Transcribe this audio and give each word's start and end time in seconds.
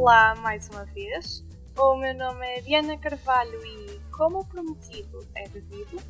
Olá 0.00 0.32
mais 0.36 0.68
uma 0.68 0.84
vez, 0.84 1.42
o 1.76 1.96
meu 1.96 2.14
nome 2.14 2.46
é 2.46 2.60
Diana 2.60 2.96
Carvalho 2.96 3.66
e, 3.66 4.00
como 4.16 4.46
prometido 4.46 5.28
é 5.34 5.48
devido, 5.48 6.00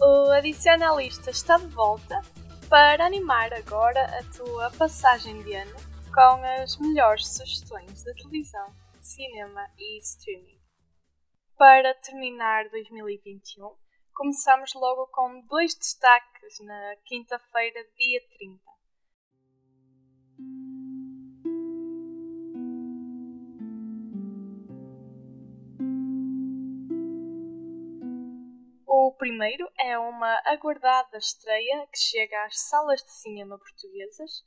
o 0.00 0.32
Adicionalista 0.32 1.30
está 1.30 1.56
de 1.56 1.68
volta 1.68 2.20
para 2.68 3.06
animar 3.06 3.54
agora 3.54 4.04
a 4.18 4.36
tua 4.36 4.68
passagem 4.72 5.40
de 5.44 5.54
ano 5.54 5.76
com 6.12 6.44
as 6.60 6.76
melhores 6.78 7.28
sugestões 7.36 8.02
de 8.02 8.14
televisão, 8.14 8.66
cinema 9.00 9.70
e 9.78 9.98
streaming. 9.98 10.58
Para 11.56 11.94
terminar 11.94 12.68
2021, 12.70 13.70
começamos 14.12 14.74
logo 14.74 15.06
com 15.12 15.40
dois 15.42 15.72
destaques 15.76 16.58
na 16.64 16.96
quinta-feira, 17.04 17.80
dia 17.96 18.20
30. 18.38 18.60
Primeiro 29.16 29.68
é 29.78 29.98
uma 29.98 30.40
aguardada 30.46 31.18
estreia 31.18 31.86
que 31.92 31.98
chega 31.98 32.44
às 32.44 32.60
salas 32.60 33.02
de 33.02 33.10
cinema 33.10 33.58
portuguesas 33.58 34.44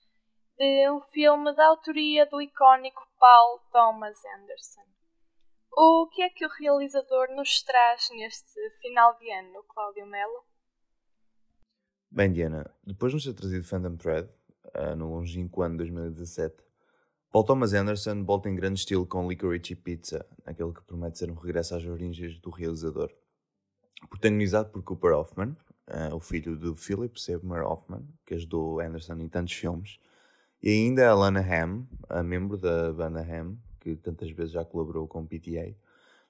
de 0.58 0.90
um 0.92 1.00
filme 1.02 1.56
da 1.56 1.68
autoria 1.68 2.26
do 2.26 2.42
icónico 2.42 3.02
Paul 3.20 3.60
Thomas 3.72 4.18
Anderson. 4.38 4.82
O 5.72 6.08
que 6.08 6.22
é 6.22 6.30
que 6.30 6.46
o 6.46 6.50
realizador 6.50 7.30
nos 7.36 7.62
traz 7.64 8.10
neste 8.12 8.60
final 8.82 9.18
de 9.18 9.32
ano, 9.32 9.64
Cláudio 9.64 10.06
Melo? 10.06 10.44
Bem, 12.12 12.34
Diana, 12.34 12.70
depois 12.84 13.12
de 13.12 13.18
nos 13.18 13.26
ter 13.26 13.34
trazido 13.34 13.64
Phantom 13.66 13.96
Thread, 13.96 14.30
uh, 14.76 14.96
no 14.96 15.14
longínquo 15.14 15.62
ano 15.62 15.78
2017, 15.78 16.58
Paul 17.32 17.46
Thomas 17.46 17.74
Anderson 17.74 18.24
volta 18.26 18.50
em 18.50 18.56
grande 18.56 18.80
estilo 18.80 19.06
com 19.06 19.30
Licorice 19.30 19.76
Pizza, 19.76 20.26
aquele 20.44 20.74
que 20.74 20.82
promete 20.82 21.20
ser 21.20 21.30
um 21.30 21.36
regresso 21.36 21.76
às 21.76 21.86
origens 21.86 22.40
do 22.42 22.50
realizador. 22.50 23.14
Protagonizado 24.08 24.70
por 24.70 24.84
Cooper 24.84 25.14
Hoffman, 25.14 25.56
uh, 25.90 26.16
o 26.16 26.20
filho 26.20 26.56
de 26.56 26.80
Philip 26.80 27.20
Seymour 27.20 27.62
Hoffman, 27.62 28.08
que 28.26 28.36
ajudou 28.36 28.80
Anderson 28.80 29.16
em 29.16 29.28
tantos 29.28 29.54
filmes, 29.54 30.00
e 30.62 30.70
ainda 30.70 31.10
a 31.10 31.16
Lana 31.16 31.42
Ham, 31.42 31.88
a 32.08 32.22
membro 32.22 32.58
da 32.58 32.92
banda 32.92 33.22
Ham, 33.22 33.58
que 33.80 33.96
tantas 33.96 34.30
vezes 34.32 34.52
já 34.52 34.64
colaborou 34.66 35.08
com 35.08 35.22
o 35.22 35.28
PTA. 35.28 35.76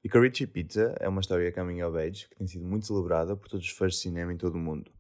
Licorice 0.04 0.48
Pizza 0.48 0.96
é 1.00 1.10
uma 1.10 1.20
história 1.20 1.52
coming 1.52 1.82
of 1.82 1.98
age 1.98 2.28
que 2.30 2.36
tem 2.36 2.48
sido 2.48 2.66
muito 2.66 2.86
celebrada 2.86 3.36
por 3.36 3.50
todos 3.50 3.66
os 3.66 3.72
fãs 3.72 3.96
de 3.96 4.00
cinema 4.00 4.32
em 4.32 4.38
todo 4.38 4.56
o 4.56 4.58
mundo. 4.58 4.92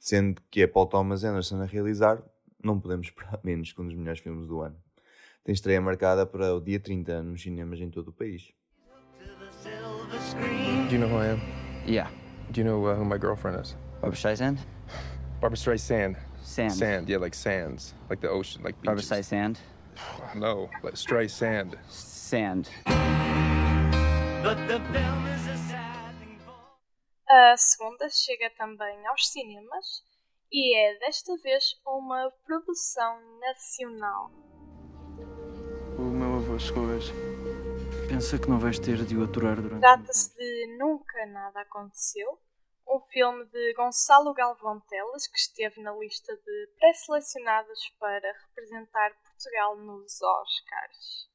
Sendo 0.00 0.42
que 0.50 0.62
é 0.62 0.66
Paul 0.66 0.86
Thomas 0.86 1.22
Anderson 1.22 1.60
a 1.62 1.64
realizar, 1.64 2.20
não 2.62 2.80
podemos 2.80 3.06
esperar 3.08 3.38
menos 3.44 3.72
que 3.72 3.80
um 3.80 3.86
dos 3.86 3.94
melhores 3.94 4.20
filmes 4.20 4.48
do 4.48 4.60
ano. 4.60 4.76
Tem 5.44 5.52
estreia 5.52 5.80
marcada 5.80 6.26
para 6.26 6.54
o 6.54 6.60
dia 6.60 6.80
30 6.80 7.22
nos 7.22 7.42
cinemas 7.42 7.80
em 7.80 7.90
todo 7.90 8.08
o 8.08 8.12
país. 8.12 8.52
Do 10.88 10.94
you 10.94 10.98
know 10.98 11.08
who 11.08 11.22
I 11.22 11.30
am? 11.30 11.61
Yeah. 11.86 12.08
Do 12.50 12.60
you 12.60 12.64
know 12.64 12.84
uh, 12.86 12.94
who 12.94 13.04
my 13.04 13.18
girlfriend 13.18 13.60
is? 13.60 13.74
Barbara 14.00 14.18
Streisand? 14.18 14.58
Barbara 15.40 15.56
Streisand. 15.56 16.16
Sand. 16.42 16.72
Sand, 16.72 17.08
yeah, 17.08 17.18
like 17.18 17.34
sands, 17.34 17.94
like 18.10 18.20
the 18.20 18.28
ocean, 18.28 18.62
like 18.62 18.74
Barbara 18.82 18.96
beaches. 18.96 19.28
Streisand? 19.28 19.56
No, 20.34 20.68
like 20.82 20.94
Streisand. 20.94 21.76
Sand. 21.88 22.68
A 27.30 27.56
segunda 27.56 28.08
chega 28.10 28.50
também 28.58 29.06
aos 29.06 29.28
cinemas 29.28 30.02
e 30.52 30.76
é 30.76 30.98
desta 30.98 31.36
vez 31.38 31.80
uma 31.86 32.30
produção 32.44 33.16
nacional. 33.40 34.30
O 35.96 36.02
meu 36.02 36.36
avô 36.36 36.58
chegou 36.58 36.84
hoje. 36.84 37.12
Pensa 38.12 38.38
que 38.38 38.46
não 38.46 38.58
vais 38.58 38.78
ter 38.78 39.02
de 39.06 39.16
o 39.16 39.24
aturar 39.24 39.56
durante. 39.56 39.80
Trata-se 39.80 40.36
de 40.36 40.76
Nunca 40.76 41.24
Nada 41.24 41.62
Aconteceu, 41.62 42.38
um 42.86 43.00
filme 43.10 43.46
de 43.46 43.72
Gonçalo 43.72 44.34
Galvão 44.34 44.80
Teles 44.80 45.26
que 45.26 45.38
esteve 45.38 45.80
na 45.80 45.96
lista 45.96 46.30
de 46.36 46.68
pré-selecionados 46.78 47.80
para 47.98 48.30
representar 48.44 49.12
Portugal 49.24 49.78
nos 49.78 50.20
Oscars. 50.20 51.30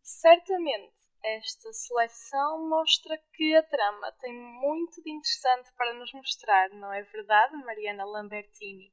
Certamente, 0.00 0.94
esta 1.20 1.72
seleção 1.72 2.68
mostra 2.68 3.18
que 3.32 3.56
a 3.56 3.62
trama 3.64 4.12
tem 4.20 4.32
muito 4.32 5.02
de 5.02 5.10
interessante 5.10 5.68
para 5.76 5.92
nos 5.94 6.12
mostrar, 6.12 6.70
não 6.70 6.92
é 6.92 7.02
verdade, 7.02 7.56
Mariana 7.64 8.04
Lambertini? 8.04 8.92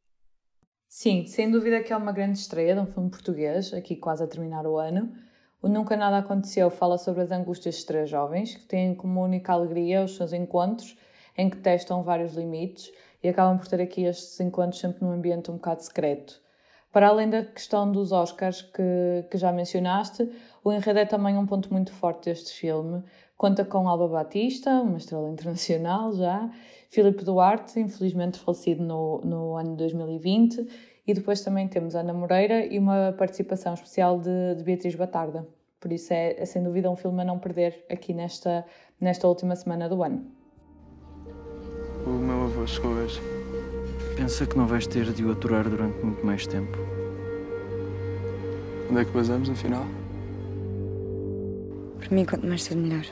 Sim, 0.88 1.28
sem 1.28 1.52
dúvida 1.52 1.84
que 1.84 1.94
é 1.94 1.96
uma 1.96 2.12
grande 2.12 2.40
estreia 2.40 2.74
de 2.74 2.82
um 2.82 2.92
filme 2.92 3.12
português, 3.12 3.72
aqui 3.76 3.96
quase 3.96 4.24
a 4.24 4.28
terminar 4.28 4.66
o 4.66 4.80
ano. 4.80 5.28
O 5.68 5.70
Nunca 5.70 5.98
Nada 5.98 6.20
Aconteceu 6.20 6.70
fala 6.70 6.98
sobre 6.98 7.24
as 7.24 7.30
angústias 7.30 7.76
de 7.76 7.86
três 7.86 8.10
jovens 8.10 8.56
que 8.56 8.64
têm 8.64 8.96
como 8.96 9.22
única 9.22 9.52
alegria 9.52 10.02
os 10.02 10.16
seus 10.16 10.32
encontros, 10.32 10.96
em 11.38 11.50
que 11.50 11.58
testam 11.58 12.04
vários 12.04 12.36
limites 12.36 12.90
e 13.22 13.28
acabam 13.28 13.58
por 13.58 13.68
ter 13.68 13.82
aqui 13.82 14.06
estes 14.06 14.40
encontros 14.40 14.80
sempre 14.80 15.04
num 15.04 15.12
ambiente 15.12 15.52
um 15.52 15.56
bocado 15.56 15.84
secreto. 15.84 16.40
Para 16.90 17.10
além 17.10 17.30
da 17.30 17.44
questão 17.44 17.92
dos 17.92 18.14
Oscars 18.14 18.62
que, 18.62 19.26
que 19.30 19.38
já 19.38 19.52
mencionaste, 19.52 20.32
o 20.64 20.72
enredo 20.72 21.00
é 21.00 21.06
também 21.06 21.38
um 21.38 21.46
ponto 21.46 21.70
muito 21.70 21.92
forte 21.92 22.30
deste 22.30 22.54
filme. 22.54 23.04
Conta 23.36 23.66
com 23.66 23.90
Alba 23.90 24.08
Batista, 24.08 24.72
uma 24.72 24.98
estrela 24.98 25.30
internacional 25.30 26.14
já, 26.14 26.50
Filipe 26.90 27.26
Duarte, 27.26 27.78
infelizmente 27.78 28.40
falecido 28.40 28.86
no, 28.86 29.20
no 29.20 29.58
ano 29.58 29.72
de 29.72 29.80
2020, 29.80 30.66
e 31.06 31.14
depois 31.14 31.42
também 31.42 31.68
temos 31.68 31.94
Ana 31.94 32.14
Moreira 32.14 32.66
e 32.66 32.80
uma 32.80 33.14
participação 33.18 33.74
especial 33.74 34.18
de, 34.18 34.56
de 34.56 34.64
Beatriz 34.64 34.96
Batarda. 34.96 35.57
Por 35.80 35.92
isso 35.92 36.12
é, 36.12 36.36
é, 36.40 36.46
sem 36.46 36.64
dúvida 36.64 36.90
um 36.90 36.96
filme 36.96 37.22
a 37.22 37.26
não 37.26 37.38
perder 37.38 37.86
aqui 37.90 38.14
nesta, 38.14 38.66
nesta 39.00 39.28
última 39.28 39.56
semana 39.56 39.88
do 39.88 40.02
ano. 40.04 40.26
O 42.06 42.10
meu 42.10 42.46
avô 42.46 42.66
chegou 42.66 42.92
hoje. 42.92 43.22
Pensa 44.16 44.48
que 44.48 44.58
não 44.58 44.66
vais 44.66 44.88
ter 44.88 45.12
de 45.14 45.24
o 45.24 45.32
aturar 45.32 45.70
durante 45.70 46.04
muito 46.04 46.26
mais 46.26 46.48
tempo. 46.48 46.78
Onde 48.90 49.02
é 49.02 49.06
que 49.06 49.12
basamos, 49.12 49.50
afinal? 49.50 49.86
Para 52.00 52.16
mim, 52.16 52.26
quanto 52.26 52.48
mais 52.48 52.64
cedo, 52.64 52.82
melhor. 52.82 53.06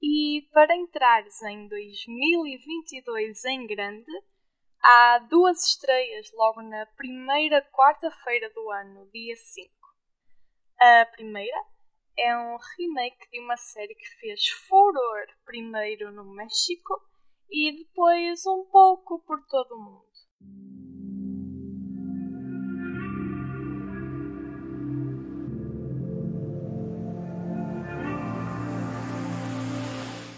E 0.00 0.48
para 0.52 0.74
entrares 0.76 1.42
em 1.42 1.68
2022 1.68 3.44
em 3.44 3.66
grande, 3.66 4.12
há 4.84 5.18
duas 5.30 5.64
estreias 5.64 6.30
logo 6.34 6.60
na 6.60 6.84
primeira 6.94 7.62
quarta-feira 7.72 8.50
do 8.50 8.70
ano, 8.70 9.08
dia 9.10 9.34
5. 9.34 9.72
A 10.78 11.06
primeira 11.06 11.56
é 12.18 12.36
um 12.36 12.58
remake 12.76 13.30
de 13.30 13.40
uma 13.40 13.56
série 13.56 13.94
que 13.94 14.06
fez 14.20 14.46
furor 14.68 15.26
primeiro 15.46 16.12
no 16.12 16.24
México 16.34 17.00
e 17.50 17.72
depois 17.72 18.46
um 18.46 18.66
pouco 18.66 19.20
por 19.20 19.42
todo 19.46 19.74
o 19.74 19.80
mundo. 19.80 20.04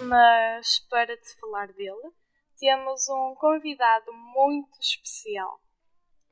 Mas 0.09 0.79
para 0.89 1.17
te 1.17 1.35
falar 1.41 1.67
dele, 1.73 2.13
temos 2.59 3.09
um 3.09 3.35
convidado 3.35 4.13
muito 4.13 4.81
especial. 4.81 5.61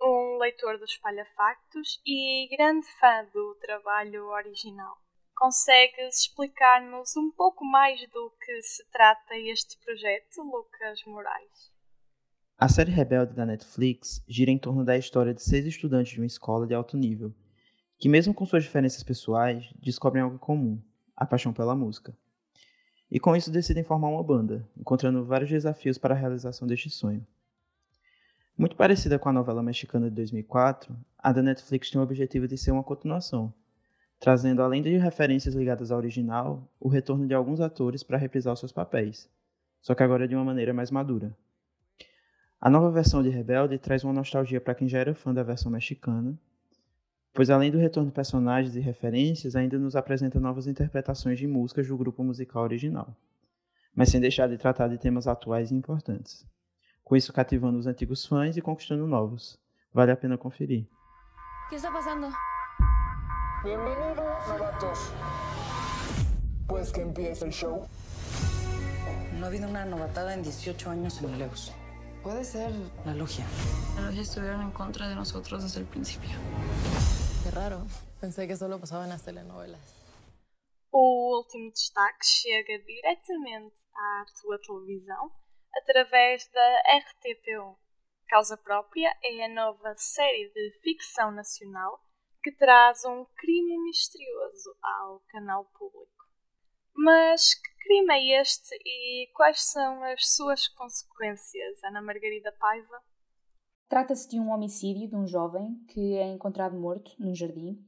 Um 0.01 0.39
leitor 0.39 0.79
do 0.79 0.85
Espalha 0.85 1.27
Factos 1.37 2.01
e 2.07 2.49
grande 2.57 2.87
fã 2.99 3.25
do 3.33 3.55
trabalho 3.61 4.27
original. 4.29 4.97
Consegues 5.37 6.21
explicar-nos 6.21 7.17
um 7.17 7.31
pouco 7.31 7.65
mais 7.65 8.01
do 8.11 8.33
que 8.41 8.63
se 8.63 8.85
trata 8.91 9.37
este 9.37 9.79
projeto, 9.85 10.43
Lucas 10.43 11.01
Moraes? 11.07 11.73
A 12.57 12.69
série 12.69 12.93
Rebelde 12.93 13.35
da 13.35 13.45
Netflix 13.45 14.25
gira 14.29 14.51
em 14.51 14.59
torno 14.59 14.85
da 14.85 14.97
história 14.97 15.35
de 15.35 15.43
seis 15.43 15.67
estudantes 15.67 16.13
de 16.13 16.21
uma 16.21 16.27
escola 16.27 16.67
de 16.67 16.75
alto 16.75 16.97
nível, 16.97 17.35
que, 17.99 18.09
mesmo 18.09 18.33
com 18.33 18.47
suas 18.47 18.63
diferenças 18.63 19.03
pessoais, 19.03 19.69
descobrem 19.77 20.23
algo 20.23 20.39
comum: 20.39 20.81
a 21.17 21.27
paixão 21.27 21.53
pela 21.53 21.75
música. 21.75 22.17
E 23.15 23.21
com 23.21 23.37
isso 23.37 23.49
decidem 23.49 23.85
formar 23.85 24.09
uma 24.09 24.25
banda, 24.25 24.69
encontrando 24.77 25.25
vários 25.25 25.49
desafios 25.49 25.97
para 25.97 26.17
a 26.17 26.19
realização 26.19 26.67
deste 26.67 26.91
sonho. 26.91 27.25
Muito 28.59 28.75
parecida 28.75 29.21
com 29.21 29.29
a 29.29 29.33
novela 29.33 29.63
mexicana 29.63 30.09
de 30.11 30.17
2004, 30.17 30.93
a 31.17 31.31
da 31.31 31.41
Netflix 31.41 31.91
tem 31.91 32.01
o 32.01 32.03
objetivo 32.03 32.49
de 32.49 32.59
ser 32.59 32.73
uma 32.73 32.83
continuação, 32.83 33.55
trazendo, 34.19 34.63
além 34.63 34.83
de 34.83 34.97
referências 34.97 35.55
ligadas 35.55 35.93
ao 35.93 35.99
original, 35.99 36.69
o 36.81 36.89
retorno 36.89 37.25
de 37.25 37.35
alguns 37.35 37.61
atores 37.61 38.03
para 38.03 38.19
reprisar 38.19 38.57
seus 38.57 38.73
papéis, 38.73 39.31
só 39.81 39.95
que 39.95 40.03
agora 40.03 40.27
de 40.27 40.35
uma 40.35 40.45
maneira 40.45 40.75
mais 40.75 40.91
madura. 40.91 41.33
A 42.61 42.69
nova 42.69 42.91
versão 42.91 43.23
de 43.23 43.29
Rebelde 43.29 43.79
traz 43.79 44.03
uma 44.03 44.13
nostalgia 44.13 44.61
para 44.61 44.75
quem 44.75 44.89
já 44.89 44.99
era 44.99 45.15
fã 45.15 45.33
da 45.33 45.45
versão 45.45 45.71
mexicana, 45.71 46.37
pois 47.35 47.51
além 47.51 47.71
do 47.71 47.77
retorno 47.77 48.09
de 48.09 48.15
personagens 48.15 48.75
e 48.75 48.81
referências, 48.81 49.55
ainda 49.55 49.79
nos 49.79 49.95
apresenta 49.95 50.41
novas 50.41 50.67
interpretações 50.67 51.39
de 51.39 51.47
músicas 51.47 51.87
do 51.89 51.97
grupo 51.99 52.25
musical 52.25 52.63
original, 52.63 53.15
mas 53.95 54.09
sem 54.09 54.21
deixar 54.21 54.49
de 54.49 54.57
tratar 54.57 54.89
de 54.89 54.97
temas 54.97 55.27
atuais 55.27 55.71
e 55.71 55.75
importantes. 55.75 56.47
Com 57.03 57.15
isso 57.15 57.33
cativando 57.33 57.77
os 57.77 57.87
antigos 57.87 58.25
fãs 58.25 58.57
e 58.57 58.63
conquistando 58.63 59.07
novos, 59.07 59.63
Vale 59.95 60.11
a 60.11 60.17
pena 60.17 60.37
conferir. 60.37 60.89
¿Qué 61.71 61.77
está 61.77 61.93
pasando? 61.93 62.29
Bienvenidos, 63.63 64.49
novatos. 64.49 64.99
Pues 66.67 66.91
que 66.91 67.03
empiece 67.03 67.45
el 67.45 67.53
show. 67.53 67.87
No 69.39 69.45
ha 69.45 69.49
habido 69.49 69.69
una 69.69 69.85
novatada 69.85 70.35
en 70.35 70.43
18 70.43 70.91
años 70.91 71.23
en 71.23 71.39
Leos. 71.39 71.73
Puede 72.25 72.43
ser 72.43 72.73
la 73.07 73.15
logia. 73.15 73.45
La 73.95 74.07
logia 74.07 74.23
estuvieron 74.23 74.63
en 74.63 74.73
contra 74.73 75.09
de 75.09 75.15
nosotros 75.15 75.63
desde 75.63 75.79
el 75.79 75.87
principio. 75.87 76.31
Qué 77.45 77.51
raro. 77.51 77.83
Pensé 78.23 78.49
que 78.49 78.57
solo 78.57 78.81
pasaba 78.81 79.05
en 79.05 79.11
las 79.11 79.23
telenovelas. 79.23 79.79
O 80.91 81.37
último 81.37 81.71
destaque 81.73 82.25
chega 82.25 82.79
diretamente 82.79 83.77
à 83.95 84.25
tua 84.41 84.59
televisão 84.61 85.31
através 85.75 86.49
da 86.51 86.83
RTP1. 86.89 87.77
Causa 88.29 88.57
Própria 88.57 89.15
é 89.23 89.45
a 89.45 89.49
nova 89.51 89.95
série 89.95 90.51
de 90.55 90.81
ficção 90.83 91.31
nacional 91.33 92.01
que 92.43 92.51
traz 92.51 93.05
um 93.05 93.27
crime 93.37 93.77
misterioso 93.83 94.75
ao 94.83 95.21
canal 95.29 95.67
público. 95.67 96.25
Mas 96.95 97.53
que 97.57 97.75
crime 97.85 98.15
é 98.15 98.41
este 98.41 98.75
e 98.87 99.31
quais 99.35 99.61
são 99.61 100.03
as 100.05 100.35
suas 100.35 100.67
consequências, 100.69 101.85
Ana 101.85 102.01
Margarida 102.01 102.53
Paiva? 102.53 103.03
Trata-se 103.89 104.29
de 104.29 104.41
um 104.41 104.51
homicídio 104.51 105.09
de 105.09 105.15
um 105.15 105.27
jovem 105.27 105.75
que 105.89 106.15
é 106.15 106.27
encontrado 106.27 106.77
morto 106.77 107.13
num 107.19 107.35
jardim 107.35 107.79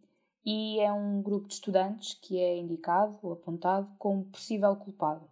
e 0.44 0.78
é 0.78 0.92
um 0.92 1.22
grupo 1.22 1.48
de 1.48 1.54
estudantes 1.54 2.14
que 2.14 2.38
é 2.38 2.56
indicado 2.56 3.18
ou 3.22 3.32
apontado 3.32 3.88
como 3.98 4.24
possível 4.26 4.76
culpado. 4.76 5.28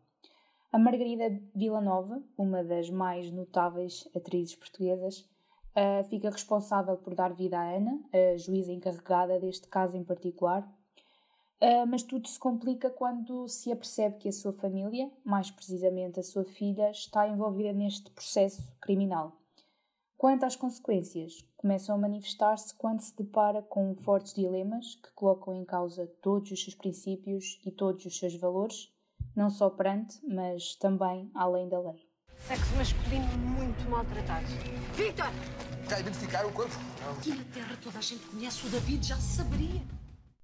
A 0.73 0.79
Margarida 0.79 1.41
Villanova, 1.55 2.21
uma 2.37 2.65
das 2.65 2.91
mais 2.91 3.31
notáveis 3.31 4.09
atrizes 4.13 4.57
portuguesas, 4.57 5.21
uh, 5.21 6.03
fica 6.09 6.31
responsável 6.31 6.97
por 6.97 7.15
dar 7.15 7.33
vida 7.33 7.57
à 7.57 7.77
Ana, 7.77 8.03
a 8.13 8.37
juíza 8.37 8.73
encarregada 8.73 9.39
deste 9.39 9.69
caso 9.69 9.97
em 9.97 10.03
particular. 10.03 10.67
Uh, 11.63 11.87
mas 11.87 12.03
tudo 12.03 12.27
se 12.27 12.39
complica 12.39 12.91
quando 12.91 13.47
se 13.47 13.71
apercebe 13.71 14.17
que 14.17 14.29
a 14.29 14.33
sua 14.33 14.53
família, 14.53 15.09
mais 15.25 15.49
precisamente 15.49 16.19
a 16.19 16.25
sua 16.25 16.45
filha, 16.45 16.91
está 16.91 17.29
envolvida 17.29 17.73
neste 17.73 18.11
processo 18.11 18.67
criminal. 18.81 19.44
Quanto 20.25 20.47
às 20.47 20.57
consequências, 20.57 21.45
começam 21.55 21.95
a 21.95 21.99
manifestar-se 21.99 22.75
quando 22.79 23.03
se 23.03 23.15
depara 23.15 23.61
com 23.61 23.95
fortes 23.95 24.33
dilemas 24.33 24.95
que 24.95 25.13
colocam 25.13 25.55
em 25.55 25.67
causa 25.67 26.07
todos 26.23 26.51
os 26.51 26.63
seus 26.63 26.75
princípios 26.75 27.61
e 27.63 27.71
todos 27.71 28.07
os 28.07 28.19
seus 28.19 28.35
valores, 28.37 28.91
não 29.37 29.51
só 29.51 29.69
perante, 29.69 30.19
mas 30.27 30.77
também 30.77 31.31
além 31.35 31.69
da 31.69 31.79
lei. 31.79 32.09
Sexo 32.39 32.75
masculino 32.75 33.27
muito 33.37 33.87
maltratado. 33.91 34.47
Victor! 34.95 35.27
Já 35.91 36.01
identificaram 36.01 36.49
o 36.49 36.55
corpo? 36.55 36.73
Aqui 37.19 37.35
na 37.35 37.45
Terra 37.53 37.79
toda 37.83 37.99
a 37.99 38.01
gente 38.01 38.27
conhece 38.27 38.67
o 38.67 38.71
David, 38.71 39.07
já 39.07 39.17
saberia. 39.17 39.83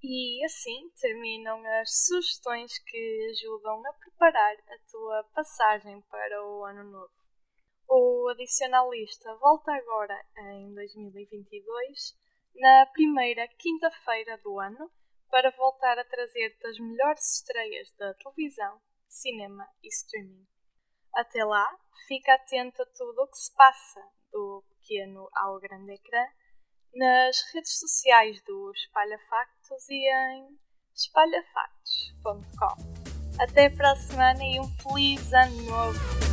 E 0.03 0.45
assim 0.45 0.91
terminam 1.01 1.59
as 1.81 2.05
sugestões 2.05 2.77
que 2.85 3.31
ajudam 3.31 3.81
a 3.83 3.93
preparar 3.93 4.53
a 4.53 4.91
tua 4.91 5.23
passagem 5.33 5.99
para 6.01 6.45
o 6.45 6.65
ano 6.65 6.83
novo. 6.83 7.20
O 7.93 8.29
Adicionalista 8.29 9.35
volta 9.35 9.69
agora 9.73 10.17
em 10.53 10.73
2022, 10.73 12.17
na 12.55 12.85
primeira 12.93 13.45
quinta-feira 13.59 14.37
do 14.37 14.61
ano, 14.61 14.89
para 15.29 15.51
voltar 15.51 15.99
a 15.99 16.05
trazer-te 16.05 16.67
as 16.67 16.79
melhores 16.79 17.35
estreias 17.35 17.91
da 17.97 18.13
televisão, 18.13 18.79
cinema 19.09 19.67
e 19.83 19.89
streaming. 19.89 20.47
Até 21.13 21.43
lá, 21.43 21.67
fica 22.07 22.33
atento 22.33 22.81
a 22.81 22.85
tudo 22.85 23.23
o 23.23 23.27
que 23.27 23.37
se 23.37 23.53
passa, 23.57 24.01
do 24.31 24.63
pequeno 24.69 25.27
ao 25.35 25.59
grande 25.59 25.91
ecrã, 25.91 26.25
nas 26.93 27.41
redes 27.53 27.77
sociais 27.77 28.41
do 28.43 28.71
Espalha 28.71 29.19
Factos 29.29 29.89
e 29.89 30.09
em 30.09 30.57
espalhafactos.com. 30.95 32.77
Até 33.37 33.69
para 33.69 33.91
a 33.91 33.97
semana 33.97 34.45
e 34.45 34.61
um 34.61 34.69
feliz 34.77 35.33
ano 35.33 35.61
novo! 35.63 36.30